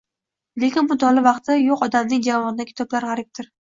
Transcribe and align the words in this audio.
lekin 0.63 0.87
mutolaaga 0.93 1.25
vaqti 1.29 1.59
yo‘q 1.61 1.87
odamning 1.91 2.27
javonidagi 2.33 2.75
kitoblar 2.77 3.11
g‘aribdir. 3.11 3.57